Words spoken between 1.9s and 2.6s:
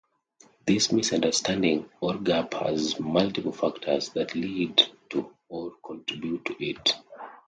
or gap